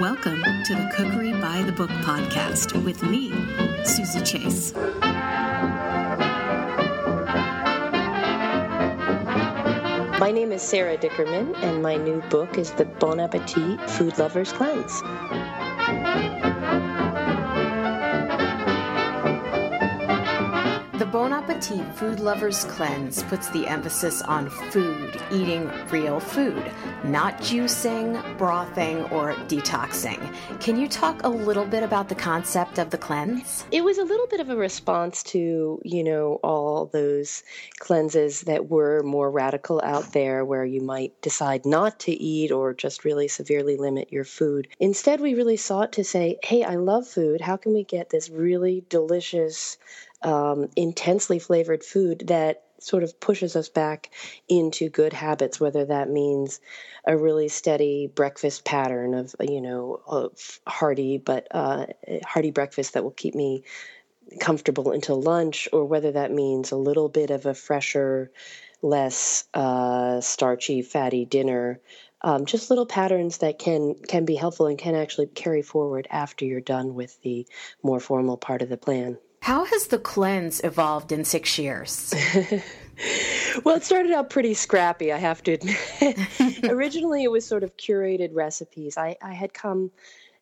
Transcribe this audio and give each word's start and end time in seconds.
Welcome 0.00 0.42
to 0.64 0.74
the 0.74 0.90
Cookery 0.96 1.32
by 1.32 1.60
the 1.60 1.72
Book 1.72 1.90
podcast 1.90 2.72
with 2.86 3.02
me, 3.02 3.34
Suzy 3.84 4.22
Chase. 4.22 4.72
My 10.18 10.30
name 10.32 10.52
is 10.52 10.62
Sara 10.62 10.96
Dickerman, 10.96 11.54
and 11.62 11.82
my 11.82 11.96
new 11.96 12.22
book 12.30 12.56
is 12.56 12.70
The 12.70 12.86
Bon 12.86 13.20
Appetit 13.20 13.78
Food 13.90 14.16
Lovers 14.16 14.52
Cleanse. 14.52 15.02
Bon 21.06 21.32
Appetit 21.32 21.94
Food 21.94 22.20
Lovers 22.20 22.64
Cleanse 22.64 23.22
puts 23.24 23.48
the 23.50 23.66
emphasis 23.66 24.22
on 24.22 24.50
food, 24.50 25.20
eating 25.32 25.70
real 25.90 26.20
food, 26.20 26.70
not 27.04 27.38
juicing, 27.38 28.20
brothing, 28.36 29.04
or 29.10 29.34
detoxing. 29.48 30.20
Can 30.60 30.78
you 30.78 30.88
talk 30.88 31.22
a 31.22 31.28
little 31.28 31.64
bit 31.64 31.82
about 31.82 32.08
the 32.08 32.14
concept 32.14 32.78
of 32.78 32.90
the 32.90 32.98
cleanse? 32.98 33.64
It 33.70 33.82
was 33.82 33.98
a 33.98 34.04
little 34.04 34.26
bit 34.26 34.40
of 34.40 34.50
a 34.50 34.56
response 34.56 35.22
to, 35.24 35.80
you 35.84 36.04
know, 36.04 36.38
all 36.42 36.86
those 36.86 37.42
cleanses 37.78 38.42
that 38.42 38.68
were 38.68 39.02
more 39.02 39.30
radical 39.30 39.80
out 39.84 40.12
there 40.12 40.44
where 40.44 40.64
you 40.64 40.80
might 40.80 41.20
decide 41.22 41.64
not 41.64 41.98
to 42.00 42.12
eat 42.12 42.50
or 42.50 42.74
just 42.74 43.04
really 43.04 43.28
severely 43.28 43.76
limit 43.76 44.12
your 44.12 44.24
food. 44.24 44.68
Instead, 44.78 45.20
we 45.20 45.34
really 45.34 45.56
sought 45.56 45.92
to 45.92 46.04
say, 46.04 46.38
hey, 46.42 46.62
I 46.62 46.74
love 46.74 47.06
food. 47.06 47.40
How 47.40 47.56
can 47.56 47.72
we 47.72 47.84
get 47.84 48.10
this 48.10 48.28
really 48.28 48.84
delicious, 48.88 49.78
um, 50.22 50.68
intensely 50.76 51.38
flavored 51.38 51.84
food 51.84 52.24
that 52.28 52.64
sort 52.78 53.02
of 53.02 53.20
pushes 53.20 53.56
us 53.56 53.68
back 53.68 54.10
into 54.48 54.88
good 54.88 55.12
habits, 55.12 55.60
whether 55.60 55.84
that 55.84 56.08
means 56.08 56.60
a 57.04 57.16
really 57.16 57.48
steady 57.48 58.06
breakfast 58.06 58.64
pattern 58.64 59.14
of, 59.14 59.34
you 59.40 59.60
know, 59.60 60.00
of 60.06 60.60
hearty, 60.66 61.18
but 61.18 61.46
uh, 61.50 61.86
hearty 62.24 62.50
breakfast 62.50 62.94
that 62.94 63.04
will 63.04 63.10
keep 63.10 63.34
me 63.34 63.62
comfortable 64.38 64.92
until 64.92 65.20
lunch, 65.20 65.68
or 65.72 65.84
whether 65.84 66.12
that 66.12 66.32
means 66.32 66.70
a 66.70 66.76
little 66.76 67.08
bit 67.08 67.30
of 67.30 67.46
a 67.46 67.54
fresher, 67.54 68.30
less 68.82 69.44
uh, 69.54 70.20
starchy, 70.20 70.82
fatty 70.82 71.24
dinner. 71.24 71.80
Um, 72.22 72.44
just 72.44 72.70
little 72.70 72.86
patterns 72.86 73.38
that 73.38 73.58
can 73.58 73.94
can 73.94 74.26
be 74.26 74.36
helpful 74.36 74.66
and 74.66 74.78
can 74.78 74.94
actually 74.94 75.26
carry 75.26 75.62
forward 75.62 76.06
after 76.10 76.44
you're 76.44 76.60
done 76.60 76.94
with 76.94 77.20
the 77.22 77.46
more 77.82 77.98
formal 77.98 78.36
part 78.36 78.62
of 78.62 78.68
the 78.68 78.76
plan. 78.76 79.18
How 79.40 79.64
has 79.64 79.86
the 79.86 79.98
cleanse 79.98 80.62
evolved 80.62 81.12
in 81.12 81.24
six 81.24 81.58
years? 81.58 82.14
well, 83.64 83.76
it 83.76 83.84
started 83.84 84.12
out 84.12 84.30
pretty 84.30 84.54
scrappy, 84.54 85.12
I 85.12 85.18
have 85.18 85.42
to 85.44 85.52
admit. 85.52 86.64
Originally, 86.64 87.24
it 87.24 87.30
was 87.30 87.46
sort 87.46 87.64
of 87.64 87.76
curated 87.76 88.34
recipes. 88.34 88.98
I, 88.98 89.16
I 89.22 89.32
had 89.32 89.54
come, 89.54 89.92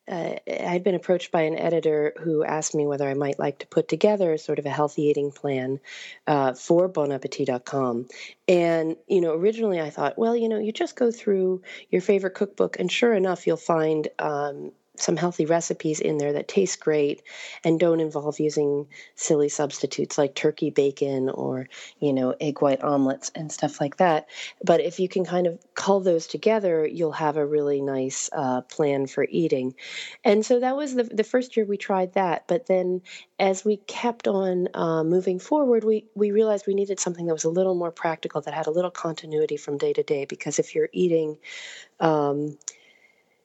uh, 0.08 0.34
I'd 0.48 0.82
been 0.82 0.96
approached 0.96 1.30
by 1.30 1.42
an 1.42 1.56
editor 1.56 2.12
who 2.18 2.42
asked 2.42 2.74
me 2.74 2.86
whether 2.86 3.08
I 3.08 3.14
might 3.14 3.38
like 3.38 3.60
to 3.60 3.68
put 3.68 3.86
together 3.86 4.36
sort 4.36 4.58
of 4.58 4.66
a 4.66 4.70
healthy 4.70 5.02
eating 5.02 5.30
plan 5.30 5.78
uh, 6.26 6.54
for 6.54 6.88
bonappetit.com. 6.88 8.08
And, 8.48 8.96
you 9.06 9.20
know, 9.20 9.32
originally 9.32 9.80
I 9.80 9.90
thought, 9.90 10.18
well, 10.18 10.34
you 10.34 10.48
know, 10.48 10.58
you 10.58 10.72
just 10.72 10.96
go 10.96 11.12
through 11.12 11.62
your 11.90 12.02
favorite 12.02 12.34
cookbook, 12.34 12.80
and 12.80 12.90
sure 12.90 13.14
enough, 13.14 13.46
you'll 13.46 13.58
find 13.58 14.08
um, 14.18 14.72
some 15.00 15.16
healthy 15.16 15.46
recipes 15.46 16.00
in 16.00 16.18
there 16.18 16.32
that 16.32 16.48
taste 16.48 16.80
great 16.80 17.22
and 17.64 17.80
don't 17.80 18.00
involve 18.00 18.40
using 18.40 18.86
silly 19.14 19.48
substitutes 19.48 20.18
like 20.18 20.34
turkey 20.34 20.70
bacon 20.70 21.28
or 21.28 21.68
you 22.00 22.12
know 22.12 22.34
egg 22.40 22.60
white 22.60 22.82
omelets 22.82 23.30
and 23.34 23.50
stuff 23.50 23.80
like 23.80 23.96
that. 23.96 24.28
But 24.62 24.80
if 24.80 25.00
you 25.00 25.08
can 25.08 25.24
kind 25.24 25.46
of 25.46 25.58
cull 25.74 26.00
those 26.00 26.26
together 26.26 26.86
you'll 26.86 27.12
have 27.12 27.36
a 27.36 27.46
really 27.46 27.80
nice 27.80 28.30
uh, 28.32 28.62
plan 28.62 29.06
for 29.06 29.26
eating. 29.30 29.74
And 30.24 30.44
so 30.44 30.60
that 30.60 30.76
was 30.76 30.94
the, 30.94 31.04
the 31.04 31.24
first 31.24 31.56
year 31.56 31.66
we 31.66 31.76
tried 31.76 32.14
that. 32.14 32.46
But 32.46 32.66
then 32.66 33.02
as 33.38 33.64
we 33.64 33.76
kept 33.76 34.28
on 34.28 34.68
uh, 34.74 35.04
moving 35.04 35.38
forward 35.38 35.84
we, 35.84 36.06
we 36.14 36.30
realized 36.30 36.66
we 36.66 36.74
needed 36.74 37.00
something 37.00 37.26
that 37.26 37.34
was 37.34 37.44
a 37.44 37.50
little 37.50 37.74
more 37.74 37.92
practical 37.92 38.40
that 38.42 38.54
had 38.54 38.66
a 38.66 38.72
little 38.72 38.90
continuity 38.90 39.56
from 39.56 39.78
day 39.78 39.92
to 39.92 40.02
day. 40.02 40.24
Because 40.24 40.58
if 40.58 40.74
you're 40.74 40.88
eating 40.92 41.38
um, 42.00 42.56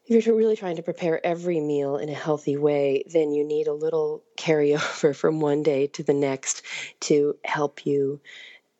if 0.07 0.25
you're 0.25 0.35
really 0.35 0.55
trying 0.55 0.75
to 0.75 0.83
prepare 0.83 1.25
every 1.25 1.59
meal 1.59 1.97
in 1.97 2.09
a 2.09 2.13
healthy 2.13 2.57
way, 2.57 3.03
then 3.11 3.31
you 3.31 3.43
need 3.45 3.67
a 3.67 3.73
little 3.73 4.23
carryover 4.37 5.15
from 5.15 5.39
one 5.39 5.63
day 5.63 5.87
to 5.87 6.03
the 6.03 6.13
next 6.13 6.63
to 7.01 7.37
help 7.45 7.85
you 7.85 8.19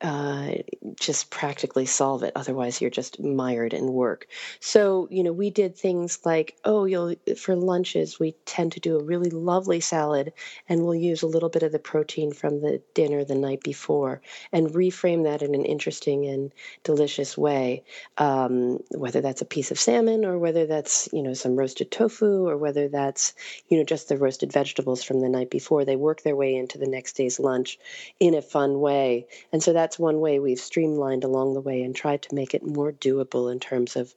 uh, 0.04 0.52
just 0.96 1.30
practically 1.30 1.86
solve 1.86 2.24
it. 2.24 2.34
Otherwise, 2.36 2.82
you're 2.82 2.90
just 2.90 3.22
mired 3.22 3.74
in 3.74 3.88
work. 3.94 4.28
So, 4.60 5.08
you 5.10 5.24
know, 5.24 5.32
we 5.32 5.50
did 5.50 5.78
things 5.78 6.20
like, 6.26 6.58
oh, 6.66 6.86
you'll 6.86 7.16
for 7.38 7.56
lunches, 7.56 8.20
we 8.20 8.34
tend 8.46 8.74
to 8.74 8.80
do 8.80 8.98
a 9.00 9.04
really 9.04 9.30
lovely 9.30 9.80
salad, 9.80 10.34
and 10.68 10.84
we'll 10.84 10.96
use 10.96 11.22
a 11.24 11.28
little 11.28 11.50
bit 11.50 11.64
of 11.64 11.72
the 11.72 11.80
protein 11.80 12.34
from 12.34 12.62
the 12.62 12.82
dinner 12.94 13.24
the 13.24 13.36
night 13.36 13.64
before, 13.64 14.22
and 14.52 14.70
reframe 14.70 15.24
that 15.24 15.42
in 15.42 15.56
an 15.56 15.66
interesting 15.66 16.26
and 16.26 16.52
delicious 16.84 17.38
way. 17.38 17.84
Um, 18.18 18.80
whether 18.92 19.22
that's 19.22 19.42
a 19.42 19.46
piece 19.46 19.72
of 19.72 19.80
salmon, 19.80 20.26
or 20.26 20.38
whether 20.38 20.66
that's 20.66 21.10
you 21.14 21.24
know 21.24 21.34
some 21.34 21.56
roasted 21.56 21.92
tofu, 21.92 22.48
or 22.48 22.58
whether 22.58 22.88
that's 22.88 23.34
you 23.70 23.78
know 23.78 23.84
just 23.84 24.10
the 24.10 24.18
roasted 24.18 24.52
vegetables 24.52 25.04
from 25.04 25.22
the 25.22 25.30
night 25.30 25.50
before, 25.50 25.86
they 25.86 25.96
work 25.96 26.24
their 26.24 26.36
way 26.36 26.56
into 26.56 26.78
the 26.78 26.88
next 26.88 27.14
day's 27.14 27.40
lunch 27.40 27.80
in 28.20 28.34
a 28.34 28.42
fun 28.42 28.80
way, 28.80 29.28
and 29.52 29.64
so 29.64 29.74
that's 29.74 29.93
that's 29.94 30.00
one 30.00 30.22
way 30.22 30.40
we've 30.40 30.60
streamlined 30.60 31.24
along 31.24 31.54
the 31.54 31.62
way 31.62 31.84
and 31.84 31.96
tried 31.96 32.24
to 32.24 32.34
make 32.34 32.56
it 32.56 32.66
more 32.66 32.92
doable 32.92 33.52
in 33.52 33.60
terms 33.60 33.96
of 33.96 34.12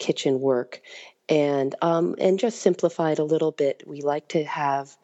kitchen 0.00 0.40
work 0.40 0.80
and 1.28 1.72
um, 1.82 2.16
and 2.18 2.36
just 2.36 2.60
simplified 2.60 3.20
a 3.20 3.24
little 3.24 3.52
bit. 3.52 3.84
We 3.86 4.00
like 4.00 4.26
to 4.30 4.42
have 4.42 4.96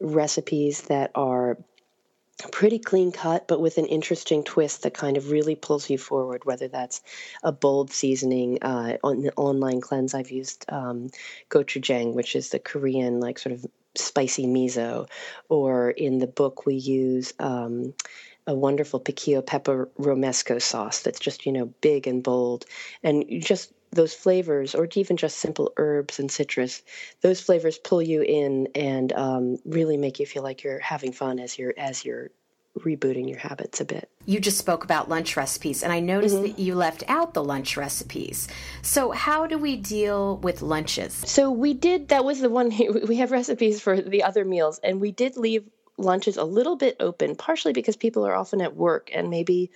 recipes 0.00 0.82
that 0.84 1.10
are 1.14 1.58
pretty 2.50 2.78
clean 2.78 3.12
cut, 3.12 3.46
but 3.46 3.60
with 3.60 3.76
an 3.76 3.84
interesting 3.84 4.42
twist 4.42 4.84
that 4.84 4.94
kind 4.94 5.18
of 5.18 5.30
really 5.30 5.54
pulls 5.54 5.90
you 5.90 5.98
forward. 5.98 6.46
Whether 6.46 6.68
that's 6.68 7.02
a 7.42 7.52
bold 7.52 7.92
seasoning 7.92 8.62
uh, 8.62 8.96
on 9.04 9.20
the 9.20 9.34
online 9.36 9.82
cleanse, 9.82 10.14
I've 10.14 10.30
used 10.30 10.64
um, 10.70 11.10
gochujang, 11.50 12.14
which 12.14 12.34
is 12.34 12.48
the 12.48 12.58
Korean 12.58 13.20
like 13.20 13.38
sort 13.38 13.52
of 13.52 13.66
spicy 13.96 14.46
miso, 14.46 15.10
or 15.50 15.90
in 15.90 16.20
the 16.20 16.26
book 16.26 16.64
we 16.64 16.76
use. 16.76 17.34
Um, 17.38 17.92
a 18.46 18.54
wonderful 18.54 19.00
piquillo 19.00 19.44
pepper 19.44 19.88
romesco 19.98 20.60
sauce 20.60 21.00
that's 21.00 21.20
just 21.20 21.46
you 21.46 21.52
know 21.52 21.66
big 21.80 22.06
and 22.06 22.22
bold 22.22 22.64
and 23.02 23.24
just 23.42 23.72
those 23.92 24.12
flavors 24.12 24.74
or 24.74 24.88
even 24.94 25.16
just 25.16 25.38
simple 25.38 25.72
herbs 25.76 26.18
and 26.18 26.30
citrus 26.30 26.82
those 27.22 27.40
flavors 27.40 27.78
pull 27.78 28.02
you 28.02 28.22
in 28.22 28.68
and 28.74 29.12
um, 29.12 29.56
really 29.64 29.96
make 29.96 30.18
you 30.18 30.26
feel 30.26 30.42
like 30.42 30.62
you're 30.62 30.80
having 30.80 31.12
fun 31.12 31.38
as 31.38 31.58
you're 31.58 31.74
as 31.76 32.04
you're 32.04 32.30
rebooting 32.80 33.28
your 33.28 33.38
habits 33.38 33.80
a 33.80 33.84
bit. 33.84 34.08
You 34.26 34.40
just 34.40 34.58
spoke 34.58 34.84
about 34.84 35.08
lunch 35.08 35.36
recipes, 35.36 35.82
and 35.82 35.92
I 35.92 36.00
noticed 36.00 36.34
mm-hmm. 36.34 36.46
that 36.46 36.58
you 36.58 36.74
left 36.74 37.04
out 37.08 37.34
the 37.34 37.44
lunch 37.44 37.76
recipes. 37.76 38.48
So, 38.82 39.10
how 39.12 39.46
do 39.46 39.58
we 39.58 39.76
deal 39.76 40.38
with 40.38 40.62
lunches? 40.62 41.12
So, 41.12 41.50
we 41.50 41.74
did, 41.74 42.08
that 42.08 42.24
was 42.24 42.40
the 42.40 42.50
one, 42.50 42.72
we 43.06 43.16
have 43.16 43.30
recipes 43.30 43.80
for 43.80 44.00
the 44.00 44.22
other 44.22 44.44
meals, 44.44 44.80
and 44.82 45.00
we 45.00 45.12
did 45.12 45.36
leave 45.36 45.68
lunch 45.96 46.28
is 46.28 46.36
a 46.36 46.44
little 46.44 46.76
bit 46.76 46.96
open, 47.00 47.36
partially 47.36 47.72
because 47.72 47.96
people 47.96 48.26
are 48.26 48.34
often 48.34 48.60
at 48.60 48.76
work 48.76 49.10
and 49.12 49.30
maybe 49.30 49.70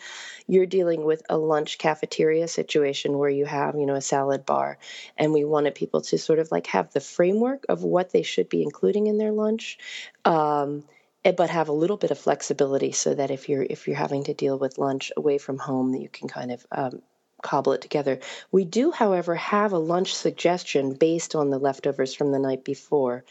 you're 0.46 0.66
dealing 0.66 1.04
with 1.04 1.22
a 1.28 1.38
lunch 1.38 1.78
cafeteria 1.78 2.48
situation 2.48 3.18
where 3.18 3.30
you 3.30 3.46
have, 3.46 3.76
you 3.76 3.86
know, 3.86 3.94
a 3.94 4.00
salad 4.00 4.44
bar 4.44 4.78
and 5.16 5.32
we 5.32 5.44
wanted 5.44 5.74
people 5.74 6.00
to 6.00 6.18
sort 6.18 6.38
of 6.38 6.50
like 6.50 6.66
have 6.68 6.92
the 6.92 7.00
framework 7.00 7.64
of 7.68 7.82
what 7.84 8.10
they 8.10 8.22
should 8.22 8.48
be 8.48 8.62
including 8.62 9.06
in 9.06 9.18
their 9.18 9.32
lunch. 9.32 9.78
Um, 10.24 10.84
eh, 11.24 11.32
but 11.32 11.50
have 11.50 11.68
a 11.68 11.72
little 11.72 11.96
bit 11.96 12.10
of 12.10 12.18
flexibility 12.18 12.92
so 12.92 13.14
that 13.14 13.30
if 13.30 13.48
you're 13.48 13.62
if 13.62 13.86
you're 13.86 13.96
having 13.96 14.24
to 14.24 14.34
deal 14.34 14.58
with 14.58 14.78
lunch 14.78 15.12
away 15.16 15.38
from 15.38 15.58
home 15.58 15.92
that 15.92 16.00
you 16.00 16.08
can 16.08 16.28
kind 16.28 16.52
of 16.52 16.66
um, 16.72 17.02
cobble 17.42 17.72
it 17.72 17.82
together. 17.82 18.18
We 18.50 18.64
do, 18.64 18.90
however, 18.90 19.34
have 19.34 19.72
a 19.72 19.78
lunch 19.78 20.14
suggestion 20.14 20.94
based 20.94 21.34
on 21.34 21.50
the 21.50 21.58
leftovers 21.58 22.14
from 22.14 22.32
the 22.32 22.38
night 22.38 22.64
before. 22.64 23.24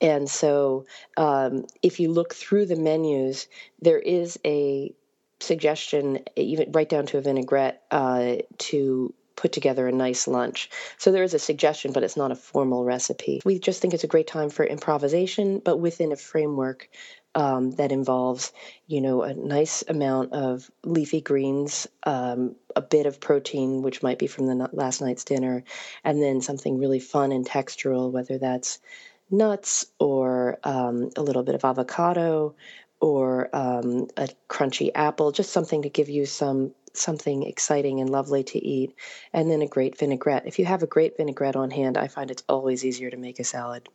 And 0.00 0.28
so 0.28 0.86
um, 1.16 1.66
if 1.82 2.00
you 2.00 2.10
look 2.10 2.34
through 2.34 2.66
the 2.66 2.76
menus, 2.76 3.46
there 3.80 3.98
is 3.98 4.38
a 4.44 4.92
suggestion, 5.40 6.20
even 6.36 6.72
right 6.72 6.88
down 6.88 7.06
to 7.06 7.18
a 7.18 7.20
vinaigrette, 7.20 7.82
uh, 7.90 8.36
to 8.58 9.14
put 9.36 9.52
together 9.52 9.86
a 9.88 9.92
nice 9.92 10.26
lunch. 10.28 10.70
So 10.98 11.12
there 11.12 11.22
is 11.22 11.34
a 11.34 11.38
suggestion, 11.38 11.92
but 11.92 12.02
it's 12.02 12.16
not 12.16 12.32
a 12.32 12.36
formal 12.36 12.84
recipe. 12.84 13.40
We 13.44 13.58
just 13.58 13.80
think 13.80 13.94
it's 13.94 14.04
a 14.04 14.08
great 14.08 14.26
time 14.26 14.50
for 14.50 14.64
improvisation, 14.64 15.58
but 15.58 15.78
within 15.78 16.12
a 16.12 16.16
framework 16.16 16.88
um, 17.34 17.72
that 17.72 17.90
involves, 17.90 18.52
you 18.86 19.00
know, 19.00 19.22
a 19.22 19.34
nice 19.34 19.82
amount 19.88 20.32
of 20.32 20.70
leafy 20.84 21.20
greens, 21.20 21.88
um, 22.04 22.54
a 22.76 22.80
bit 22.80 23.06
of 23.06 23.20
protein, 23.20 23.82
which 23.82 24.02
might 24.02 24.18
be 24.18 24.26
from 24.26 24.46
the 24.46 24.70
last 24.72 25.00
night's 25.00 25.24
dinner, 25.24 25.64
and 26.04 26.22
then 26.22 26.40
something 26.40 26.78
really 26.78 27.00
fun 27.00 27.32
and 27.32 27.46
textural, 27.46 28.10
whether 28.10 28.38
that's 28.38 28.78
nuts 29.30 29.86
or 29.98 30.58
um, 30.62 31.10
a 31.16 31.22
little 31.22 31.42
bit 31.42 31.54
of 31.54 31.64
avocado 31.64 32.54
or 33.00 33.54
um, 33.54 34.08
a 34.16 34.28
crunchy 34.48 34.90
apple, 34.94 35.32
just 35.32 35.52
something 35.52 35.82
to 35.82 35.90
give 35.90 36.08
you 36.08 36.26
some 36.26 36.72
something 36.96 37.42
exciting 37.42 38.00
and 38.00 38.10
lovely 38.10 38.44
to 38.44 38.58
eat, 38.58 38.94
and 39.32 39.50
then 39.50 39.62
a 39.62 39.66
great 39.66 39.98
vinaigrette. 39.98 40.46
If 40.46 40.58
you 40.58 40.64
have 40.64 40.82
a 40.82 40.86
great 40.86 41.16
vinaigrette 41.16 41.56
on 41.56 41.70
hand, 41.70 41.96
I 41.96 42.08
find 42.08 42.30
it's 42.30 42.44
always 42.48 42.84
easier 42.84 43.10
to 43.10 43.16
make 43.16 43.38
a 43.38 43.44
salad. 43.44 43.88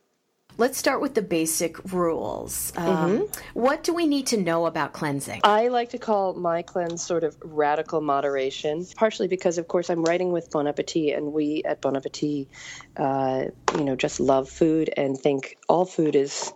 Let's 0.58 0.78
start 0.78 1.00
with 1.00 1.14
the 1.14 1.22
basic 1.22 1.94
rules. 1.94 2.74
Um, 2.76 2.88
mm-hmm. 2.88 3.60
What 3.60 3.82
do 3.82 3.94
we 3.94 4.06
need 4.06 4.28
to 4.28 4.38
know 4.38 4.66
about 4.66 4.92
cleansing? 4.92 5.40
I 5.46 5.70
like 5.70 5.92
to 5.92 5.98
call 5.98 6.34
my 6.34 6.64
cleanse 6.64 7.02
sort 7.02 7.24
of 7.24 7.38
radical 7.42 8.02
moderation, 8.02 8.86
partially 8.98 9.30
because, 9.30 9.58
of 9.58 9.70
course, 9.70 9.90
I'm 9.90 10.04
writing 10.04 10.34
with 10.34 10.52
Bon 10.52 10.68
Appetit, 10.68 11.16
and 11.16 11.32
we 11.32 11.64
at 11.64 11.80
Bon 11.80 11.96
Appetit, 11.96 12.50
uh, 12.98 13.46
you 13.78 13.86
know, 13.86 13.96
just 13.96 14.20
love 14.20 14.50
food 14.50 14.90
and 14.98 15.18
think 15.18 15.56
all 15.70 15.86
food 15.86 16.18
is 16.18 16.52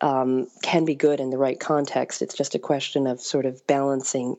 um, 0.00 0.46
can 0.62 0.84
be 0.84 0.94
good 0.94 1.18
in 1.18 1.30
the 1.30 1.38
right 1.38 1.58
context. 1.58 2.22
It's 2.22 2.36
just 2.36 2.54
a 2.54 2.60
question 2.60 3.08
of 3.08 3.20
sort 3.20 3.44
of 3.44 3.66
balancing 3.66 4.36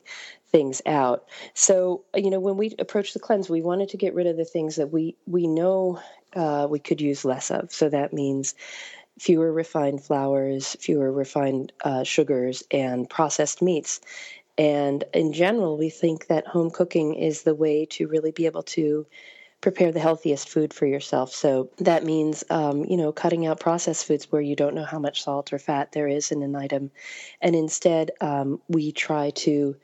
things 0.50 0.82
out. 0.86 1.28
So, 1.54 2.04
you 2.14 2.30
know, 2.30 2.40
when 2.40 2.56
we 2.56 2.74
approach 2.78 3.12
the 3.12 3.20
cleanse, 3.20 3.48
we 3.48 3.62
wanted 3.62 3.90
to 3.90 3.96
get 3.96 4.14
rid 4.14 4.26
of 4.26 4.36
the 4.36 4.44
things 4.44 4.76
that 4.76 4.92
we 4.92 5.16
we 5.26 5.46
know 5.46 6.00
uh, 6.34 6.66
we 6.70 6.78
could 6.78 7.00
use 7.00 7.24
less 7.24 7.50
of. 7.50 7.72
So 7.72 7.88
that 7.88 8.12
means 8.12 8.54
fewer 9.18 9.52
refined 9.52 10.02
flours, 10.02 10.76
fewer 10.80 11.12
refined 11.12 11.72
uh, 11.84 12.04
sugars, 12.04 12.62
and 12.70 13.08
processed 13.08 13.62
meats. 13.62 14.00
And 14.58 15.04
in 15.14 15.32
general, 15.32 15.78
we 15.78 15.90
think 15.90 16.26
that 16.26 16.46
home 16.46 16.70
cooking 16.70 17.14
is 17.14 17.42
the 17.42 17.54
way 17.54 17.86
to 17.92 18.08
really 18.08 18.30
be 18.30 18.46
able 18.46 18.62
to 18.64 19.06
prepare 19.60 19.92
the 19.92 20.00
healthiest 20.00 20.48
food 20.48 20.72
for 20.72 20.86
yourself. 20.86 21.34
So 21.34 21.70
that 21.78 22.04
means, 22.04 22.44
um, 22.48 22.84
you 22.84 22.96
know, 22.96 23.12
cutting 23.12 23.46
out 23.46 23.60
processed 23.60 24.06
foods 24.06 24.30
where 24.32 24.40
you 24.40 24.56
don't 24.56 24.74
know 24.74 24.84
how 24.84 24.98
much 24.98 25.22
salt 25.22 25.52
or 25.52 25.58
fat 25.58 25.92
there 25.92 26.08
is 26.08 26.32
in 26.32 26.42
an 26.42 26.56
item. 26.56 26.90
And 27.40 27.54
instead, 27.54 28.10
um, 28.20 28.60
we 28.68 28.92
try 28.92 29.30
to, 29.30 29.76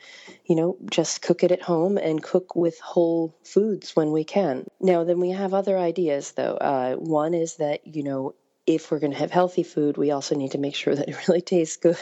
you 0.47 0.57
know, 0.57 0.79
just 0.91 1.21
cook 1.21 1.45
it 1.45 1.53
at 1.53 1.63
home 1.63 1.99
and 1.99 2.23
cook 2.23 2.57
with 2.57 2.81
whole 2.81 3.37
foods 3.45 3.95
when 3.95 4.13
we 4.13 4.25
can. 4.25 4.67
Now, 4.81 5.05
then 5.05 5.21
we 5.21 5.31
have 5.31 5.53
other 5.53 5.77
ideas, 5.79 6.33
though. 6.33 6.55
Uh, 6.55 6.95
one 6.95 7.35
is 7.35 7.57
that, 7.57 7.87
you 7.87 8.03
know, 8.03 8.35
if 8.67 8.91
we're 8.91 8.99
going 8.99 9.13
to 9.13 9.19
have 9.19 9.31
healthy 9.31 9.63
food, 9.63 9.97
we 9.97 10.11
also 10.11 10.35
need 10.35 10.53
to 10.53 10.59
make 10.59 10.75
sure 10.75 10.95
that 10.95 11.09
it 11.09 11.17
really 11.29 11.43
tastes 11.43 11.77
good 11.77 11.97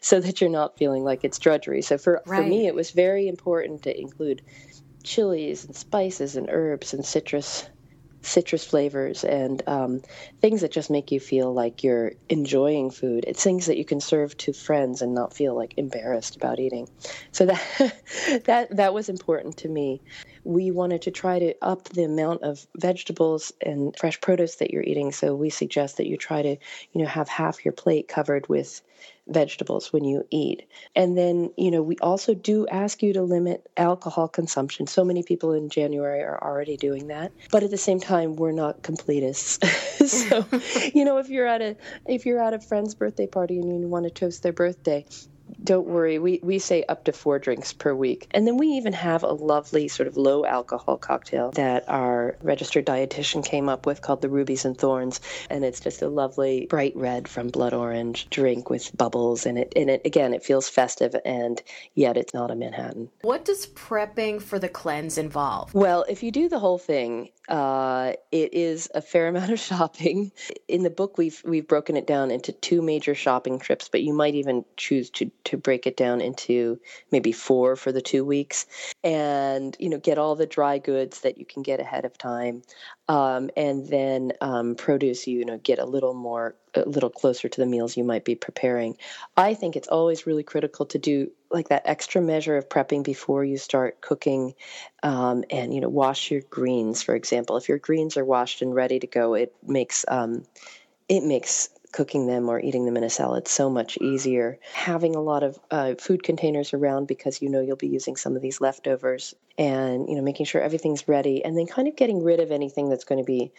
so 0.00 0.20
that 0.20 0.40
you're 0.40 0.48
not 0.48 0.78
feeling 0.78 1.02
like 1.02 1.24
it's 1.24 1.38
drudgery. 1.38 1.82
So 1.82 1.98
for, 1.98 2.22
right. 2.24 2.36
for 2.36 2.42
me, 2.42 2.68
it 2.68 2.74
was 2.74 2.92
very 2.92 3.26
important 3.26 3.82
to 3.82 4.00
include 4.00 4.42
chilies 5.02 5.64
and 5.64 5.74
spices 5.74 6.36
and 6.36 6.48
herbs 6.50 6.94
and 6.94 7.04
citrus 7.04 7.68
citrus 8.22 8.64
flavors 8.64 9.24
and 9.24 9.62
um, 9.66 10.02
things 10.40 10.60
that 10.60 10.70
just 10.70 10.90
make 10.90 11.10
you 11.10 11.20
feel 11.20 11.52
like 11.52 11.82
you're 11.82 12.12
enjoying 12.28 12.90
food. 12.90 13.24
It's 13.26 13.42
things 13.42 13.66
that 13.66 13.78
you 13.78 13.84
can 13.84 14.00
serve 14.00 14.36
to 14.38 14.52
friends 14.52 15.02
and 15.02 15.14
not 15.14 15.32
feel 15.34 15.56
like 15.56 15.74
embarrassed 15.76 16.36
about 16.36 16.60
eating. 16.60 16.88
So 17.32 17.46
that 17.46 17.62
that 18.44 18.76
that 18.76 18.94
was 18.94 19.08
important 19.08 19.58
to 19.58 19.68
me. 19.68 20.02
We 20.44 20.70
wanted 20.70 21.02
to 21.02 21.10
try 21.10 21.38
to 21.38 21.54
up 21.62 21.88
the 21.88 22.04
amount 22.04 22.42
of 22.42 22.66
vegetables 22.76 23.52
and 23.60 23.96
fresh 23.96 24.20
produce 24.20 24.56
that 24.56 24.70
you're 24.70 24.82
eating. 24.82 25.12
So 25.12 25.34
we 25.34 25.50
suggest 25.50 25.98
that 25.98 26.06
you 26.06 26.16
try 26.16 26.42
to, 26.42 26.56
you 26.92 27.02
know, 27.02 27.06
have 27.06 27.28
half 27.28 27.64
your 27.64 27.72
plate 27.72 28.08
covered 28.08 28.48
with 28.48 28.82
vegetables 29.30 29.92
when 29.92 30.04
you 30.04 30.26
eat. 30.30 30.68
And 30.94 31.16
then, 31.16 31.50
you 31.56 31.70
know, 31.70 31.82
we 31.82 31.96
also 31.98 32.34
do 32.34 32.66
ask 32.68 33.02
you 33.02 33.12
to 33.14 33.22
limit 33.22 33.68
alcohol 33.76 34.28
consumption. 34.28 34.86
So 34.86 35.04
many 35.04 35.22
people 35.22 35.52
in 35.52 35.68
January 35.68 36.22
are 36.22 36.42
already 36.42 36.76
doing 36.76 37.08
that. 37.08 37.32
But 37.50 37.62
at 37.62 37.70
the 37.70 37.78
same 37.78 38.00
time, 38.00 38.36
we're 38.36 38.52
not 38.52 38.82
completists. 38.82 39.64
so, 40.06 40.46
you 40.94 41.04
know, 41.04 41.18
if 41.18 41.28
you're 41.28 41.46
at 41.46 41.62
a 41.62 41.76
if 42.06 42.26
you're 42.26 42.42
at 42.42 42.54
a 42.54 42.60
friend's 42.60 42.94
birthday 42.94 43.26
party 43.26 43.58
and 43.58 43.80
you 43.80 43.88
want 43.88 44.04
to 44.04 44.10
toast 44.10 44.42
their 44.42 44.52
birthday, 44.52 45.04
don't 45.62 45.86
worry. 45.86 46.18
We, 46.18 46.40
we 46.42 46.58
say 46.58 46.84
up 46.88 47.04
to 47.04 47.12
four 47.12 47.38
drinks 47.38 47.72
per 47.72 47.94
week. 47.94 48.28
And 48.32 48.46
then 48.46 48.56
we 48.56 48.68
even 48.68 48.92
have 48.92 49.22
a 49.22 49.32
lovely 49.32 49.88
sort 49.88 50.06
of 50.06 50.16
low 50.16 50.44
alcohol 50.44 50.96
cocktail 50.96 51.50
that 51.52 51.88
our 51.88 52.36
registered 52.42 52.86
dietitian 52.86 53.44
came 53.44 53.68
up 53.68 53.86
with 53.86 54.02
called 54.02 54.22
the 54.22 54.28
Rubies 54.28 54.64
and 54.64 54.76
Thorns. 54.76 55.20
And 55.48 55.64
it's 55.64 55.80
just 55.80 56.02
a 56.02 56.08
lovely 56.08 56.66
bright 56.68 56.96
red 56.96 57.28
from 57.28 57.48
blood 57.48 57.74
orange 57.74 58.28
drink 58.30 58.70
with 58.70 58.96
bubbles 58.96 59.46
in 59.46 59.56
it. 59.56 59.72
And 59.76 59.90
it, 59.90 60.02
again, 60.04 60.34
it 60.34 60.44
feels 60.44 60.68
festive 60.68 61.14
and 61.24 61.62
yet 61.94 62.16
it's 62.16 62.34
not 62.34 62.50
a 62.50 62.54
Manhattan. 62.54 63.10
What 63.22 63.44
does 63.44 63.66
prepping 63.66 64.42
for 64.42 64.58
the 64.58 64.68
cleanse 64.68 65.18
involve? 65.18 65.74
Well, 65.74 66.04
if 66.08 66.22
you 66.22 66.30
do 66.30 66.48
the 66.48 66.58
whole 66.58 66.78
thing, 66.78 67.30
uh, 67.50 68.12
it 68.30 68.54
is 68.54 68.88
a 68.94 69.02
fair 69.02 69.26
amount 69.28 69.50
of 69.50 69.58
shopping. 69.58 70.32
In 70.68 70.82
the 70.82 70.90
book, 70.90 71.18
we've 71.18 71.42
we've 71.44 71.66
broken 71.66 71.96
it 71.96 72.06
down 72.06 72.30
into 72.30 72.52
two 72.52 72.80
major 72.80 73.14
shopping 73.14 73.58
trips, 73.58 73.88
but 73.88 74.02
you 74.02 74.14
might 74.14 74.34
even 74.34 74.64
choose 74.76 75.10
to 75.10 75.30
to 75.44 75.56
break 75.56 75.86
it 75.86 75.96
down 75.96 76.20
into 76.20 76.80
maybe 77.10 77.32
four 77.32 77.76
for 77.76 77.92
the 77.92 78.00
two 78.00 78.24
weeks, 78.24 78.66
and 79.02 79.76
you 79.80 79.90
know 79.90 79.98
get 79.98 80.18
all 80.18 80.36
the 80.36 80.46
dry 80.46 80.78
goods 80.78 81.20
that 81.20 81.38
you 81.38 81.44
can 81.44 81.62
get 81.62 81.80
ahead 81.80 82.04
of 82.04 82.16
time, 82.16 82.62
um, 83.08 83.50
and 83.56 83.86
then 83.88 84.32
um, 84.40 84.76
produce. 84.76 85.26
You 85.26 85.44
know, 85.44 85.58
get 85.58 85.78
a 85.78 85.84
little 85.84 86.14
more, 86.14 86.54
a 86.74 86.88
little 86.88 87.10
closer 87.10 87.48
to 87.48 87.60
the 87.60 87.66
meals 87.66 87.96
you 87.96 88.04
might 88.04 88.24
be 88.24 88.34
preparing. 88.34 88.96
I 89.36 89.54
think 89.54 89.76
it's 89.76 89.88
always 89.88 90.26
really 90.26 90.42
critical 90.42 90.86
to 90.86 90.98
do 90.98 91.30
like 91.50 91.68
that 91.68 91.82
extra 91.84 92.22
measure 92.22 92.56
of 92.56 92.68
prepping 92.68 93.02
before 93.02 93.44
you 93.44 93.58
start 93.58 94.00
cooking 94.00 94.54
um, 95.02 95.44
and 95.50 95.74
you 95.74 95.80
know 95.80 95.88
wash 95.88 96.30
your 96.30 96.42
greens 96.42 97.02
for 97.02 97.14
example 97.14 97.56
if 97.56 97.68
your 97.68 97.78
greens 97.78 98.16
are 98.16 98.24
washed 98.24 98.62
and 98.62 98.74
ready 98.74 99.00
to 99.00 99.06
go 99.06 99.34
it 99.34 99.54
makes 99.66 100.04
um, 100.08 100.44
it 101.08 101.24
makes 101.24 101.70
cooking 101.92 102.28
them 102.28 102.48
or 102.48 102.60
eating 102.60 102.84
them 102.84 102.96
in 102.96 103.02
a 103.02 103.10
salad 103.10 103.48
so 103.48 103.68
much 103.68 103.98
easier 103.98 104.60
having 104.72 105.16
a 105.16 105.20
lot 105.20 105.42
of 105.42 105.58
uh, 105.72 105.94
food 105.96 106.22
containers 106.22 106.72
around 106.72 107.06
because 107.06 107.42
you 107.42 107.48
know 107.48 107.60
you'll 107.60 107.76
be 107.76 107.88
using 107.88 108.14
some 108.14 108.36
of 108.36 108.42
these 108.42 108.60
leftovers 108.60 109.34
and 109.58 110.08
you 110.08 110.14
know 110.14 110.22
making 110.22 110.46
sure 110.46 110.60
everything's 110.60 111.08
ready 111.08 111.44
and 111.44 111.58
then 111.58 111.66
kind 111.66 111.88
of 111.88 111.96
getting 111.96 112.22
rid 112.22 112.38
of 112.38 112.52
anything 112.52 112.88
that's 112.88 113.04
going 113.04 113.18
to 113.18 113.24
be 113.24 113.50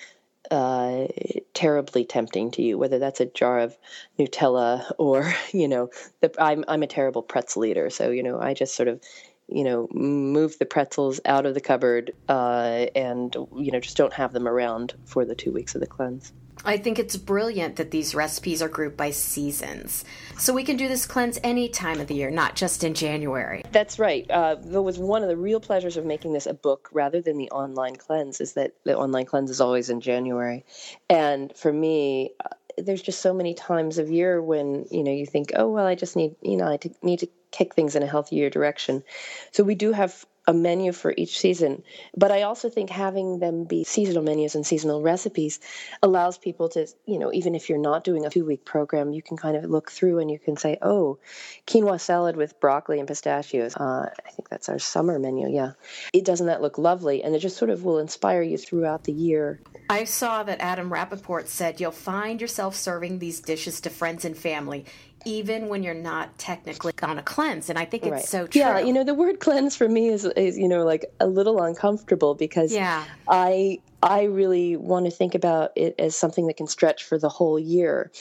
uh, 0.50 1.08
terribly 1.54 2.06
tempting 2.06 2.52
to 2.52 2.62
you, 2.62 2.78
whether 2.78 3.00
that's 3.00 3.20
a 3.22 3.26
jar 3.26 3.60
of 3.60 3.78
Nutella 4.20 4.92
or, 4.98 5.34
you 5.52 5.68
know, 5.68 5.90
the, 6.22 6.32
I'm, 6.40 6.64
I'm 6.68 6.84
a 6.84 6.88
terrible 6.88 7.24
pretzel 7.24 7.66
eater. 7.66 7.90
So, 7.90 8.10
you 8.12 8.24
know, 8.24 8.40
I 8.40 8.54
just 8.54 8.76
sort 8.76 8.88
of, 8.88 9.02
you 9.48 9.64
know, 9.64 9.88
move 9.92 10.58
the 10.60 10.66
pretzels 10.66 11.20
out 11.26 11.46
of 11.46 11.54
the 11.54 11.62
cupboard 11.62 12.14
uh, 12.30 12.86
and, 12.96 13.34
you 13.56 13.72
know, 13.72 13.80
just 13.80 13.98
don't 13.98 14.14
have 14.14 14.34
them 14.34 14.48
around 14.48 14.94
for 15.06 15.26
the 15.26 15.36
two 15.36 15.52
weeks 15.52 15.76
of 15.76 15.82
the 15.82 15.88
cleanse. 15.88 16.32
I 16.64 16.78
think 16.78 17.00
it's 17.00 17.18
brilliant 17.18 17.78
that 17.78 17.92
these 17.92 18.14
recipes 18.14 18.62
are 18.62 18.70
grouped 18.70 18.98
by 18.98 19.12
seasons. 19.12 20.06
So 20.38 20.54
we 20.54 20.64
can 20.64 20.78
do 20.78 20.88
this 20.88 21.06
cleanse 21.06 21.40
any 21.44 21.70
time 21.70 22.00
of 22.00 22.08
the 22.08 22.14
year, 22.14 22.30
not 22.30 22.56
just 22.56 22.84
in 22.84 22.94
January. 22.94 23.64
That's 23.72 23.98
right. 23.98 24.30
Uh, 24.30 24.56
that 24.56 24.82
was 24.82 25.00
one 25.00 25.24
of 25.24 25.30
the 25.30 25.38
real 25.38 25.60
pleasures 25.60 25.98
of 25.98 26.06
making 26.06 26.34
this 26.34 26.46
a 26.46 26.54
book 26.54 26.90
rather 26.92 27.22
than 27.22 27.38
the 27.38 27.50
online 27.50 27.96
cleanse, 27.96 28.42
is 28.42 28.54
that 28.54 28.74
the 28.84 28.96
online 28.96 29.26
cleanse 29.26 29.50
is 29.50 29.62
always 29.62 29.90
in 29.90 30.02
January. 30.02 30.64
And 31.10 31.56
for 31.56 31.74
me, 31.74 32.32
uh, 32.44 32.50
there's 32.78 33.02
just 33.02 33.22
so 33.22 33.34
many 33.34 33.54
times 33.54 33.98
of 33.98 34.10
year 34.10 34.42
when, 34.42 34.86
you 34.92 35.04
know, 35.04 35.12
you 35.12 35.26
think, 35.26 35.52
oh, 35.56 35.68
well, 35.68 35.86
I 35.86 35.96
just 35.96 36.16
need, 36.16 36.36
you 36.42 36.58
know, 36.58 36.66
I 36.66 36.80
need 37.02 37.20
to 37.20 37.28
kick 37.52 37.76
things 37.76 37.96
in 37.96 38.04
a 38.04 38.08
healthier 38.08 38.50
direction. 38.50 39.04
So 39.52 39.64
we 39.64 39.76
do 39.76 39.92
have 39.92 40.26
a 40.48 40.54
menu 40.54 40.92
for 40.92 41.14
each 41.16 41.40
season. 41.40 41.84
But 42.18 42.32
I 42.32 42.44
also 42.44 42.70
think 42.70 42.90
having 42.90 43.40
them 43.40 43.66
be 43.66 43.84
seasonal 43.84 44.24
menus 44.24 44.56
and 44.56 44.66
seasonal 44.66 45.02
recipes 45.02 45.60
allows 46.02 46.38
people 46.38 46.70
to, 46.70 46.88
you 47.06 47.20
know, 47.20 47.32
even 47.32 47.54
if 47.54 47.70
you're 47.70 47.78
not 47.78 48.04
doing 48.04 48.26
a 48.26 48.30
two 48.30 48.46
week 48.46 48.66
program, 48.66 49.12
you 49.14 49.22
can 49.22 49.38
kind 49.38 49.56
of 49.56 49.66
look 49.66 49.92
through 49.92 50.20
and 50.20 50.32
you 50.32 50.40
can 50.40 50.58
say, 50.58 50.78
oh, 50.82 51.20
quinoa 51.68 52.00
salad 52.00 52.36
with 52.36 52.60
broccoli 52.60 53.00
and 53.00 53.08
pistachios. 53.08 53.76
Uh, 53.76 54.10
I 54.26 54.32
think 54.32 54.50
that's 54.50 54.70
our 54.70 54.80
summer 54.80 55.20
menu. 55.20 55.50
Yeah. 55.50 55.74
It 56.14 56.26
doesn't 56.26 56.48
that 56.48 56.62
look 56.62 56.78
lovely? 56.78 57.24
And 57.24 57.36
it 57.36 57.40
just 57.40 57.58
sort 57.58 57.70
of 57.70 57.84
will 57.84 58.00
inspire 58.00 58.42
you 58.42 58.58
throughout 58.58 59.04
the 59.04 59.14
year. 59.14 59.62
I 59.92 60.06
saw 60.06 60.44
that 60.44 60.60
Adam 60.62 60.92
Rapoport 60.92 61.50
said 61.50 61.82
you'll 61.82 61.92
find 61.92 62.40
yourself 62.40 62.76
serving 62.76 63.20
these 63.20 63.42
dishes 63.42 63.82
to 63.82 63.90
friends 63.90 64.26
and 64.26 64.38
family 64.38 64.86
even 65.26 65.68
when 65.68 65.84
you're 65.84 65.94
not 65.94 66.38
technically 66.38 66.94
on 67.04 67.20
a 67.20 67.22
cleanse. 67.22 67.70
And 67.70 67.78
I 67.78 67.86
think 67.86 68.04
it's 68.04 68.12
right. 68.12 68.26
so 68.26 68.48
true. 68.48 68.60
Yeah, 68.60 68.80
you 68.80 68.94
know, 68.94 69.04
the 69.04 69.14
word 69.14 69.40
cleanse 69.40 69.76
for 69.76 69.88
me 69.88 70.08
is, 70.08 70.26
is 70.26 70.58
you 70.58 70.68
know, 70.68 70.84
like 70.84 71.06
a 71.20 71.28
little 71.28 71.62
uncomfortable 71.62 72.34
because 72.34 72.74
yeah. 72.74 73.06
I 73.28 73.80
I 74.02 74.24
really 74.24 74.78
want 74.78 75.06
to 75.06 75.12
think 75.12 75.36
about 75.36 75.72
it 75.76 75.96
as 76.00 76.16
something 76.16 76.48
that 76.48 76.58
can 76.58 76.68
stretch 76.68 77.04
for 77.04 77.20
the 77.20 77.30
whole 77.30 77.60
year. 77.60 78.12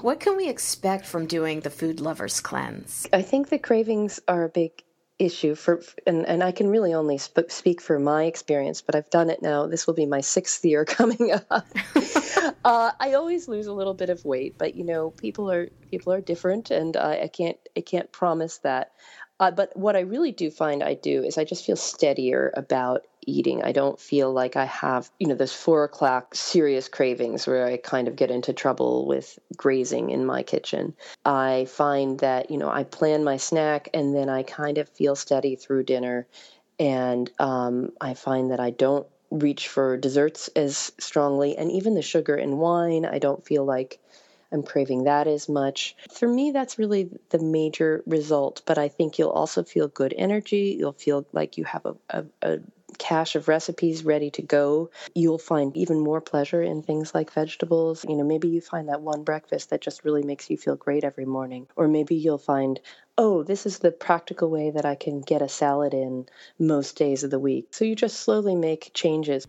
What 0.00 0.20
can 0.20 0.36
we 0.36 0.48
expect 0.48 1.04
from 1.04 1.26
doing 1.26 1.60
the 1.60 1.70
food 1.70 2.00
lovers 2.00 2.40
cleanse? 2.40 3.06
I 3.12 3.22
think 3.22 3.48
the 3.48 3.58
cravings 3.58 4.20
are 4.28 4.44
a 4.44 4.48
big 4.48 4.82
issue 5.18 5.54
for 5.54 5.82
and, 6.06 6.26
and 6.26 6.44
i 6.44 6.52
can 6.52 6.68
really 6.68 6.94
only 6.94 7.18
sp- 7.18 7.50
speak 7.50 7.80
for 7.80 7.98
my 7.98 8.24
experience 8.24 8.82
but 8.82 8.94
i've 8.94 9.10
done 9.10 9.30
it 9.30 9.42
now. 9.42 9.66
This 9.66 9.86
will 9.86 9.94
be 9.94 10.06
my 10.06 10.20
sixth 10.20 10.64
year 10.64 10.84
coming 10.98 11.32
up. 11.50 11.66
Uh, 12.64 12.90
i 13.00 13.14
always 13.14 13.48
lose 13.48 13.66
a 13.66 13.72
little 13.72 13.94
bit 13.94 14.10
of 14.10 14.24
weight 14.24 14.56
but 14.58 14.74
you 14.74 14.84
know 14.84 15.10
people 15.10 15.50
are 15.50 15.68
people 15.90 16.12
are 16.12 16.20
different 16.20 16.70
and 16.70 16.96
uh, 16.96 17.16
i 17.22 17.28
can't 17.28 17.56
i 17.76 17.80
can't 17.80 18.10
promise 18.12 18.58
that. 18.58 18.92
Uh, 19.40 19.50
but 19.52 19.76
what 19.76 19.94
I 19.94 20.00
really 20.00 20.32
do 20.32 20.50
find 20.50 20.82
I 20.82 20.94
do 20.94 21.22
is 21.22 21.38
I 21.38 21.44
just 21.44 21.64
feel 21.64 21.76
steadier 21.76 22.52
about 22.56 23.02
eating. 23.28 23.62
I 23.62 23.72
don't 23.72 24.00
feel 24.00 24.32
like 24.32 24.56
I 24.56 24.64
have, 24.64 25.10
you 25.18 25.28
know, 25.28 25.34
those 25.34 25.52
four 25.52 25.84
o'clock 25.84 26.34
serious 26.34 26.88
cravings 26.88 27.46
where 27.46 27.66
I 27.66 27.76
kind 27.76 28.08
of 28.08 28.16
get 28.16 28.30
into 28.30 28.52
trouble 28.52 29.06
with 29.06 29.38
grazing 29.56 30.10
in 30.10 30.24
my 30.24 30.42
kitchen. 30.42 30.94
I 31.24 31.66
find 31.66 32.18
that, 32.20 32.50
you 32.50 32.58
know, 32.58 32.70
I 32.70 32.84
plan 32.84 33.24
my 33.24 33.36
snack 33.36 33.90
and 33.94 34.14
then 34.14 34.28
I 34.28 34.42
kind 34.42 34.78
of 34.78 34.88
feel 34.88 35.16
steady 35.16 35.56
through 35.56 35.84
dinner 35.84 36.26
and 36.78 37.30
um, 37.38 37.92
I 38.00 38.14
find 38.14 38.50
that 38.50 38.60
I 38.60 38.70
don't 38.70 39.06
reach 39.30 39.68
for 39.68 39.96
desserts 39.96 40.48
as 40.48 40.92
strongly, 40.98 41.56
and 41.56 41.70
even 41.72 41.94
the 41.94 42.02
sugar 42.02 42.36
in 42.36 42.56
wine, 42.56 43.04
I 43.04 43.18
don't 43.18 43.44
feel 43.44 43.64
like 43.64 44.00
I'm 44.50 44.62
craving 44.62 45.04
that 45.04 45.26
as 45.26 45.48
much. 45.48 45.94
For 46.10 46.26
me, 46.26 46.52
that's 46.52 46.78
really 46.78 47.10
the 47.30 47.38
major 47.38 48.02
result, 48.06 48.62
but 48.64 48.78
I 48.78 48.88
think 48.88 49.18
you'll 49.18 49.30
also 49.30 49.62
feel 49.62 49.88
good 49.88 50.14
energy. 50.16 50.76
You'll 50.78 50.92
feel 50.92 51.26
like 51.32 51.58
you 51.58 51.64
have 51.64 51.84
a, 51.84 51.94
a, 52.08 52.24
a 52.42 52.58
cache 52.96 53.34
of 53.34 53.48
recipes 53.48 54.04
ready 54.04 54.30
to 54.30 54.42
go. 54.42 54.90
You'll 55.14 55.38
find 55.38 55.76
even 55.76 56.00
more 56.00 56.20
pleasure 56.20 56.62
in 56.62 56.82
things 56.82 57.14
like 57.14 57.32
vegetables. 57.32 58.04
You 58.08 58.16
know, 58.16 58.24
maybe 58.24 58.48
you 58.48 58.60
find 58.60 58.88
that 58.88 59.02
one 59.02 59.24
breakfast 59.24 59.70
that 59.70 59.80
just 59.80 60.04
really 60.04 60.22
makes 60.22 60.48
you 60.48 60.56
feel 60.56 60.76
great 60.76 61.04
every 61.04 61.26
morning. 61.26 61.66
Or 61.76 61.88
maybe 61.88 62.14
you'll 62.14 62.38
find, 62.38 62.80
oh, 63.16 63.42
this 63.42 63.66
is 63.66 63.78
the 63.78 63.90
practical 63.90 64.50
way 64.50 64.70
that 64.70 64.84
I 64.84 64.94
can 64.94 65.20
get 65.20 65.42
a 65.42 65.48
salad 65.48 65.92
in 65.92 66.26
most 66.58 66.96
days 66.96 67.24
of 67.24 67.30
the 67.30 67.38
week. 67.38 67.68
So 67.72 67.84
you 67.84 67.94
just 67.94 68.20
slowly 68.20 68.54
make 68.54 68.92
changes. 68.94 69.44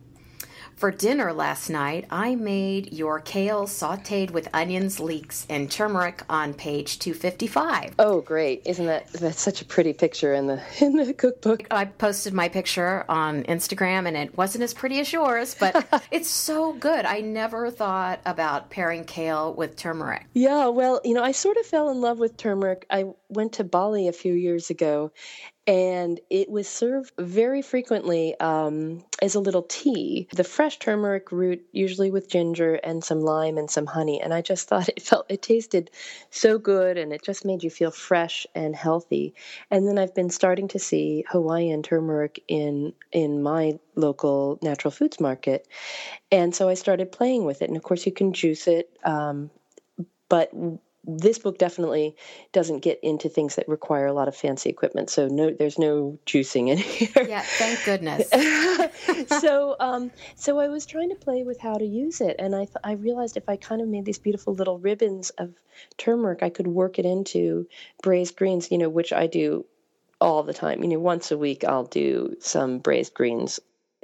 For 0.80 0.92
dinner 0.92 1.34
last 1.34 1.70
night, 1.70 2.06
I 2.10 2.36
made 2.36 2.94
your 2.94 3.20
kale 3.20 3.64
sauteed 3.66 4.32
with 4.32 4.48
onions, 4.54 5.02
leeks, 5.02 5.46
and 5.50 5.70
turmeric 5.70 6.24
on 6.30 6.54
page 6.54 7.00
255. 7.00 7.96
Oh, 8.00 8.22
great. 8.22 8.62
Isn't 8.66 8.86
that 8.86 9.12
that's 9.12 9.42
such 9.42 9.62
a 9.62 9.66
pretty 9.66 9.92
picture 9.92 10.34
in 10.34 10.48
the 10.48 10.62
in 10.80 10.96
the 10.96 11.14
cookbook. 11.14 11.68
I 11.70 11.84
posted 11.84 12.34
my 12.34 12.48
picture 12.48 13.04
on 13.10 13.44
Instagram 13.44 14.08
and 14.08 14.16
it 14.16 14.38
wasn't 14.38 14.64
as 14.64 14.74
pretty 14.74 15.02
as 15.02 15.12
yours, 15.12 15.54
but 15.60 15.86
it's 16.12 16.30
so 16.30 16.72
good. 16.72 17.04
I 17.06 17.20
never 17.20 17.70
thought 17.72 18.22
about 18.26 18.70
pairing 18.70 19.04
kale 19.04 19.54
with 19.54 19.76
turmeric. 19.76 20.28
Yeah, 20.32 20.68
well, 20.68 21.02
you 21.04 21.14
know, 21.14 21.24
I 21.24 21.34
sort 21.34 21.58
of 21.58 21.66
fell 21.66 21.90
in 21.90 22.00
love 22.00 22.20
with 22.20 22.38
turmeric. 22.38 22.86
I 22.90 23.04
went 23.28 23.52
to 23.54 23.66
Bali 23.66 24.08
a 24.08 24.14
few 24.14 24.32
years 24.32 24.70
ago 24.70 25.12
and 25.70 26.20
it 26.32 26.50
was 26.50 26.68
served 26.68 27.14
very 27.20 27.62
frequently 27.62 28.34
um, 28.40 29.06
as 29.22 29.36
a 29.36 29.40
little 29.40 29.62
tea. 29.62 30.28
The 30.34 30.44
fresh 30.44 30.80
turmeric 30.80 31.32
root, 31.32 31.64
usually 31.72 32.10
with 32.10 32.28
ginger 32.28 32.74
and 32.74 33.04
some 33.04 33.20
lime 33.22 33.56
and 33.60 33.70
some 33.70 33.86
honey, 33.86 34.20
and 34.20 34.34
I 34.34 34.42
just 34.42 34.68
thought 34.70 34.90
it 34.90 35.00
felt 35.00 35.28
it 35.30 35.44
tasted 35.44 35.92
so 36.32 36.58
good, 36.58 36.98
and 36.98 37.14
it 37.14 37.22
just 37.24 37.46
made 37.46 37.62
you 37.62 37.70
feel 37.70 37.92
fresh 37.92 38.48
and 38.56 38.76
healthy. 38.76 39.36
And 39.70 39.88
then 39.88 40.00
I've 40.00 40.16
been 40.16 40.32
starting 40.32 40.70
to 40.70 40.80
see 40.80 41.24
Hawaiian 41.30 41.84
turmeric 41.84 42.44
in 42.48 42.94
in 43.12 43.44
my 43.44 43.78
local 43.94 44.58
natural 44.64 44.90
foods 44.90 45.20
market, 45.20 45.68
and 46.32 46.56
so 46.56 46.68
I 46.68 46.74
started 46.74 47.12
playing 47.12 47.46
with 47.46 47.62
it. 47.62 47.68
And 47.68 47.78
of 47.78 47.84
course, 47.84 48.08
you 48.08 48.12
can 48.12 48.34
juice 48.34 48.68
it. 48.68 48.90
Um, 49.04 49.52
but 50.30 50.52
this 51.06 51.39
book 51.39 51.58
definitely 51.58 52.15
doesn't 52.51 52.79
get 52.79 53.00
into 53.01 53.29
things 53.29 53.56
that 53.56 53.68
require 53.68 54.06
a 54.06 54.13
lot 54.13 54.27
of 54.27 54.36
fancy 54.36 54.70
equipment. 54.70 55.10
So 55.10 55.27
no, 55.27 55.51
there's 55.51 55.79
no 55.79 56.20
juicing 56.25 56.70
in 56.70 56.77
here. 56.77 57.25
Yeah, 57.27 57.41
thank 57.41 57.84
goodness. 57.86 58.29
so, 59.39 59.75
um, 59.79 60.12
so 60.36 60.60
I 60.60 60.68
was 60.68 60.86
trying 60.86 61.10
to 61.10 61.15
play 61.15 61.44
with 61.44 61.60
how 61.60 61.75
to 61.75 61.86
use 61.86 62.22
it, 62.22 62.36
and 62.39 62.56
I 62.56 62.65
th- 62.65 62.77
I 62.84 62.94
realized 62.94 63.38
if 63.38 63.48
I 63.48 63.56
kind 63.56 63.82
of 63.82 63.88
made 63.88 64.06
these 64.06 64.20
beautiful 64.20 64.53
little 64.53 64.77
ribbons 64.77 65.29
of 65.32 65.53
turmeric, 65.98 66.44
I 66.44 66.50
could 66.50 66.68
work 66.68 67.00
it 67.00 67.06
into 67.06 67.68
braised 68.03 68.36
greens. 68.36 68.72
You 68.72 68.77
know, 68.77 68.89
which 68.89 69.13
I 69.13 69.27
do 69.27 69.65
all 70.22 70.44
the 70.44 70.53
time. 70.53 70.84
You 70.84 70.89
know, 70.89 71.00
once 71.00 71.32
a 71.32 71.38
week 71.38 71.63
I'll 71.63 71.86
do 71.86 72.36
some 72.39 72.79
braised 72.79 73.13
greens 73.13 73.60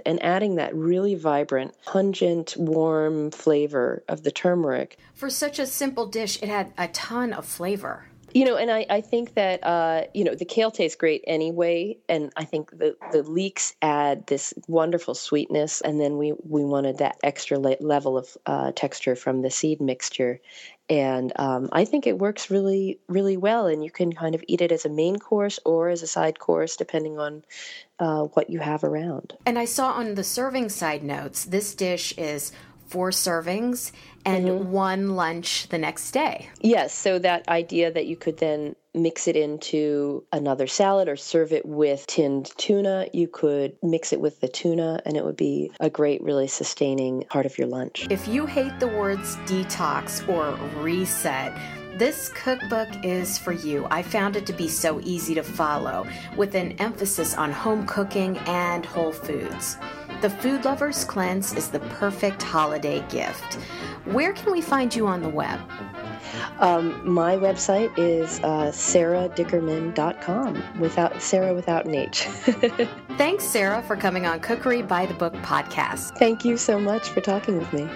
and 0.06 0.22
adding 0.24 0.56
that 0.56 0.76
really 0.76 1.16
vibrant, 1.16 1.76
pungent, 1.86 2.56
warm 2.58 3.32
flavor 3.32 4.04
of 4.08 4.24
the 4.24 4.32
turmeric. 4.32 4.98
For 5.14 5.30
such 5.30 5.60
a 5.60 5.66
simple 5.66 6.06
dish, 6.06 6.42
it 6.42 6.50
had 6.50 6.74
a 6.78 6.88
ton 6.90 7.34
of 7.34 7.46
flavor. 7.46 8.08
You 8.36 8.44
know, 8.44 8.58
and 8.58 8.70
I, 8.70 8.86
I 8.90 9.00
think 9.00 9.36
that, 9.36 9.64
uh, 9.64 10.08
you 10.14 10.26
know, 10.26 10.36
the 10.36 10.44
kale 10.44 10.70
tastes 10.70 10.98
great 10.98 11.24
anyway. 11.26 11.96
And 12.10 12.34
I 12.36 12.44
think 12.44 12.70
the, 12.70 12.98
the 13.14 13.24
leeks 13.24 13.74
add 13.82 14.28
this 14.28 14.54
wonderful 14.68 15.16
sweetness. 15.16 15.80
And 15.80 16.02
then 16.02 16.18
we, 16.18 16.34
we 16.44 16.66
wanted 16.66 16.98
that 16.98 17.16
extra 17.24 17.58
le- 17.58 17.78
level 17.80 18.18
of 18.18 18.36
uh, 18.46 18.74
texture 18.76 19.16
from 19.16 19.42
the 19.42 19.50
seed 19.50 19.80
mixture. 19.80 20.42
And 20.90 21.32
um, 21.38 21.70
I 21.72 21.86
think 21.86 22.08
it 22.08 22.20
works 22.20 22.52
really, 22.52 23.00
really 23.08 23.38
well. 23.38 23.68
And 23.68 23.82
you 23.82 23.90
can 23.90 24.12
kind 24.12 24.36
of 24.36 24.44
eat 24.50 24.60
it 24.60 24.74
as 24.74 24.84
a 24.84 24.90
main 24.90 25.18
course 25.18 25.58
or 25.64 25.88
as 25.88 26.04
a 26.04 26.08
side 26.08 26.38
course, 26.38 26.76
depending 26.76 27.18
on 27.18 27.46
uh, 28.00 28.24
what 28.24 28.50
you 28.50 28.60
have 28.60 28.84
around. 28.84 29.38
And 29.46 29.58
I 29.58 29.64
saw 29.64 29.94
on 29.94 30.16
the 30.16 30.26
serving 30.26 30.68
side 30.68 31.06
notes, 31.06 31.46
this 31.46 31.74
dish 31.74 32.14
is 32.18 32.52
four 32.86 33.12
servings 33.12 33.94
and 34.26 34.46
mm-hmm. 34.46 34.72
one 34.72 35.16
lunch 35.16 35.70
the 35.70 35.78
next 35.78 36.12
day. 36.12 36.50
Yes, 36.60 36.94
so 36.94 37.20
that 37.20 37.48
idea 37.48 37.92
that 37.92 38.08
you 38.08 38.16
could 38.16 38.38
then 38.38 38.76
mix 38.94 39.28
it 39.28 39.36
into 39.36 40.24
another 40.32 40.68
salad 40.68 41.08
or 41.10 41.16
serve 41.16 41.52
it 41.52 41.66
with 41.66 42.08
tinned 42.08 42.52
tuna, 42.58 43.08
you 43.14 43.28
could 43.28 43.76
mix 43.84 44.14
it 44.14 44.22
with 44.22 44.40
the 44.40 44.48
tuna 44.48 45.02
and 45.06 45.18
it 45.18 45.26
would 45.26 45.36
be 45.36 45.72
a 45.80 45.90
great, 45.90 46.24
really 46.24 46.48
sustaining 46.48 47.24
part 47.30 47.46
of 47.46 47.58
your 47.58 47.68
lunch. 47.68 48.08
If 48.10 48.28
you 48.28 48.46
hate 48.46 48.80
the 48.80 48.88
words 48.88 49.36
detox 49.48 50.28
or 50.30 50.56
reset, 50.82 51.54
this 51.98 52.30
cookbook 52.36 52.90
is 53.06 53.38
for 53.38 53.54
you. 53.54 53.88
I 53.90 54.02
found 54.02 54.36
it 54.36 54.46
to 54.48 54.54
be 54.54 54.68
so 54.68 55.00
easy 55.02 55.34
to 55.36 55.44
follow, 55.44 56.06
with 56.36 56.54
an 56.56 56.74
emphasis 56.74 57.36
on 57.36 57.54
home 57.54 57.86
cooking 57.86 58.38
and 58.40 58.86
whole 58.86 59.14
foods. 59.14 59.78
The 60.22 60.30
Food 60.30 60.66
Lovers 60.66 61.04
Cleanse 61.04 61.54
is 61.54 61.70
the 61.70 61.80
perfect 61.80 62.42
holiday 62.42 63.06
gift. 63.10 63.56
Where 64.06 64.34
can 64.34 64.52
we 64.52 64.62
find 64.62 64.96
you 64.96 65.08
on 65.08 65.22
the 65.22 65.30
web? 65.30 65.60
Um, 66.60 67.08
my 67.08 67.36
website 67.36 67.92
is 67.98 68.40
uh, 68.40 68.72
saradickerman.com, 68.72 70.80
without 70.80 71.22
Sara 71.22 71.54
without 71.54 71.86
an 71.86 71.96
H. 71.96 72.22
Thanks, 73.18 73.44
Sara, 73.44 73.84
for 73.84 73.96
coming 73.96 74.26
on 74.26 74.40
Cookery 74.40 74.82
by 74.82 75.06
the 75.06 75.14
Book 75.14 75.34
podcast. 75.36 76.18
Thank 76.18 76.46
you 76.46 76.58
so 76.58 76.80
much 76.80 77.10
for 77.10 77.22
talking 77.22 77.58
with 77.58 77.72
me. 77.74 77.88